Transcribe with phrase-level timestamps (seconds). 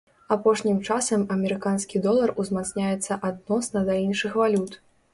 [0.35, 4.71] Апошнім часам амерыканскі долар узмацняецца адносна да іншых валют.